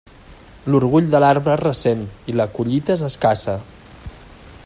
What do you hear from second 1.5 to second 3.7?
es ressent i la collita és escassa.